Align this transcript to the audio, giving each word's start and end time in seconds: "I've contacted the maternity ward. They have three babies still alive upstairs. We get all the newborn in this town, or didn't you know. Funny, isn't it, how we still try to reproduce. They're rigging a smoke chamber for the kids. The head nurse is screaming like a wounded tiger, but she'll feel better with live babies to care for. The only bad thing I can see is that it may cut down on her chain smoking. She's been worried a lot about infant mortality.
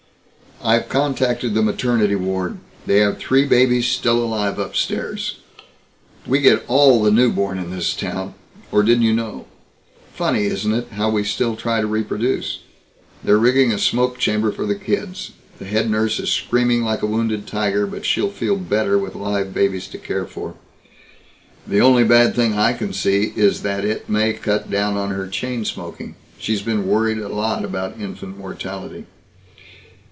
"I've 0.63 0.89
contacted 0.89 1.55
the 1.55 1.63
maternity 1.63 2.13
ward. 2.13 2.59
They 2.85 2.97
have 2.99 3.17
three 3.17 3.45
babies 3.45 3.87
still 3.87 4.23
alive 4.23 4.59
upstairs. 4.59 5.37
We 6.27 6.39
get 6.39 6.63
all 6.67 7.01
the 7.01 7.09
newborn 7.09 7.57
in 7.57 7.71
this 7.71 7.95
town, 7.95 8.35
or 8.71 8.83
didn't 8.83 9.01
you 9.05 9.13
know. 9.13 9.47
Funny, 10.13 10.43
isn't 10.43 10.71
it, 10.71 10.89
how 10.91 11.09
we 11.09 11.23
still 11.23 11.55
try 11.55 11.81
to 11.81 11.87
reproduce. 11.87 12.59
They're 13.23 13.39
rigging 13.39 13.71
a 13.71 13.79
smoke 13.79 14.19
chamber 14.19 14.51
for 14.51 14.67
the 14.67 14.75
kids. 14.75 15.31
The 15.57 15.65
head 15.65 15.89
nurse 15.89 16.19
is 16.19 16.31
screaming 16.31 16.83
like 16.83 17.01
a 17.01 17.07
wounded 17.07 17.47
tiger, 17.47 17.87
but 17.87 18.05
she'll 18.05 18.29
feel 18.29 18.55
better 18.57 18.99
with 18.99 19.15
live 19.15 19.55
babies 19.55 19.87
to 19.87 19.97
care 19.97 20.27
for. 20.27 20.53
The 21.65 21.81
only 21.81 22.03
bad 22.03 22.35
thing 22.35 22.53
I 22.53 22.73
can 22.73 22.93
see 22.93 23.33
is 23.35 23.63
that 23.63 23.83
it 23.83 24.07
may 24.11 24.33
cut 24.33 24.69
down 24.69 24.95
on 24.95 25.09
her 25.09 25.25
chain 25.25 25.65
smoking. 25.65 26.13
She's 26.37 26.61
been 26.61 26.87
worried 26.87 27.17
a 27.17 27.29
lot 27.29 27.65
about 27.65 27.99
infant 27.99 28.37
mortality. 28.37 29.07